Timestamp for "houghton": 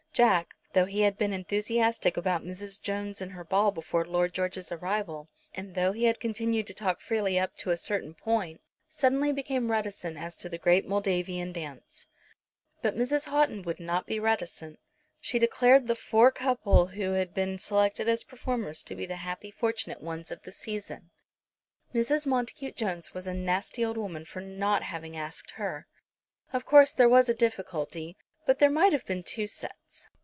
13.29-13.61